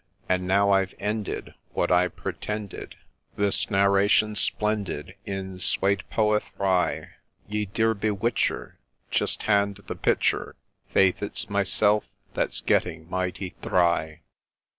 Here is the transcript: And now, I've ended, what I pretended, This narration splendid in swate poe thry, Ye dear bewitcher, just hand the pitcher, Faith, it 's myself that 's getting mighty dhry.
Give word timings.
And 0.27 0.47
now, 0.47 0.71
I've 0.71 0.95
ended, 0.97 1.53
what 1.73 1.91
I 1.91 2.07
pretended, 2.07 2.95
This 3.35 3.69
narration 3.69 4.33
splendid 4.33 5.13
in 5.27 5.59
swate 5.59 6.09
poe 6.09 6.39
thry, 6.39 7.09
Ye 7.47 7.67
dear 7.67 7.93
bewitcher, 7.93 8.79
just 9.11 9.43
hand 9.43 9.81
the 9.85 9.95
pitcher, 9.95 10.55
Faith, 10.89 11.21
it 11.21 11.37
's 11.37 11.51
myself 11.51 12.05
that 12.33 12.51
's 12.51 12.61
getting 12.61 13.11
mighty 13.11 13.53
dhry. 13.61 14.21